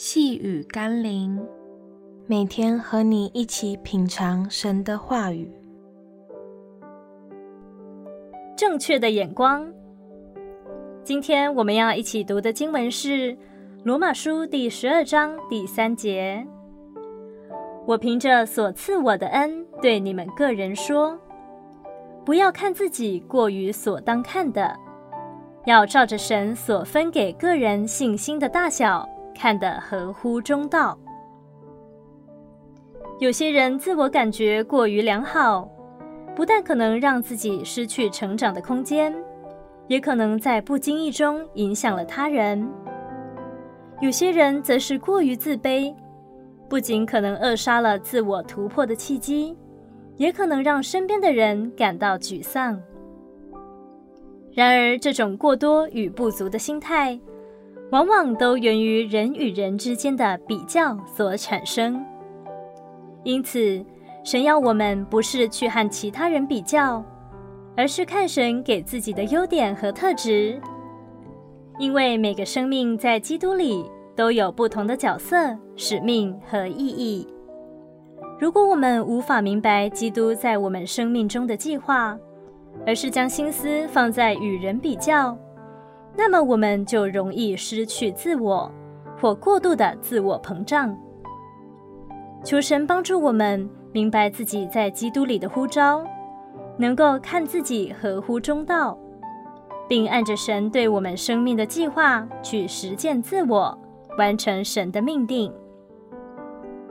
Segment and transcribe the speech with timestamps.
[0.00, 1.44] 细雨甘霖，
[2.28, 5.50] 每天和你一起品尝神的话语。
[8.56, 9.68] 正确的眼光。
[11.02, 13.32] 今天我们要一起读的经文是
[13.82, 16.46] 《罗马书》第十二章第三节。
[17.84, 21.18] 我凭着所赐我的恩，对你们个人说：
[22.24, 24.76] 不要看自己过于所当看的，
[25.66, 29.04] 要照着神所分给个人信心的大小。
[29.38, 30.98] 看得合乎中道。
[33.20, 35.68] 有些人自我感觉过于良好，
[36.34, 39.14] 不但可能让自己失去成长的空间，
[39.86, 42.68] 也可能在不经意中影响了他人。
[44.00, 45.94] 有些人则是过于自卑，
[46.68, 49.56] 不仅可能扼杀了自我突破的契机，
[50.16, 52.80] 也可能让身边的人感到沮丧。
[54.52, 57.18] 然而，这种过多与不足的心态，
[57.90, 62.04] 往往都源于人与人之间的比较所产生。
[63.24, 63.84] 因此，
[64.22, 67.02] 神要我们不是去和其他人比较，
[67.76, 70.60] 而是看神给自己的优点和特质。
[71.78, 73.84] 因为每个生命在基督里
[74.16, 77.26] 都有不同的角色、使命和意义。
[78.38, 82.18] 如果我们无法明白基督在我们生命中的计划，
[82.86, 85.36] 而是将心思放在与人比较，
[86.20, 88.68] 那么我们就容易失去自我，
[89.20, 90.98] 或过度的自我膨胀。
[92.42, 96.04] 求神帮助我们明白自己在基督里的呼召，
[96.76, 98.98] 能够看自己合乎中道，
[99.88, 103.78] 并按着神对我们生命的计划去实践自我，
[104.18, 105.52] 完成神的命定。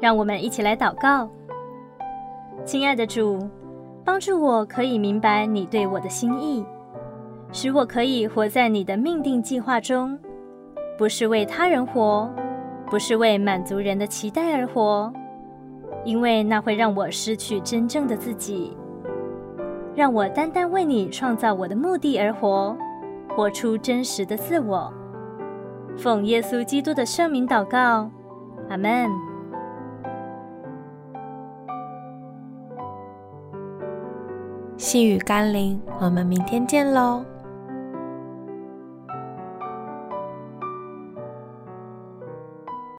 [0.00, 1.28] 让我们一起来祷告：
[2.64, 3.48] 亲爱的主，
[4.04, 6.64] 帮助我可以明白你对我的心意。
[7.50, 10.18] 使我可以活在你的命定计划中，
[10.96, 12.30] 不是为他人活，
[12.86, 15.12] 不是为满足人的期待而活，
[16.04, 18.76] 因为那会让我失去真正的自己。
[19.94, 22.76] 让我单单为你创造我的目的而活，
[23.34, 24.92] 活出真实的自我。
[25.96, 28.08] 奉耶稣基督的圣名祷告，
[28.68, 29.10] 阿门。
[34.76, 37.24] 细雨甘霖，我们明天见喽。